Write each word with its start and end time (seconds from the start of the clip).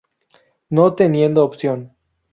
No 0.71 0.95
teniendo 0.95 1.43
opción. 1.45 1.95